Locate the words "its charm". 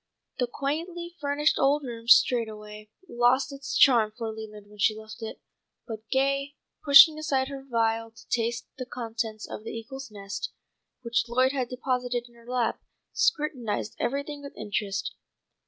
3.53-4.11